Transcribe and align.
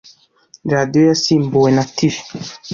Radiyo 0.73 1.01
yasimbuwe 1.11 1.69
na 1.77 1.83
TV. 1.95 2.15